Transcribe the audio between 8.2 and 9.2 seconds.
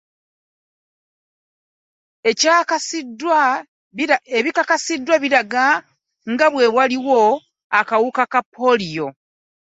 ka Polio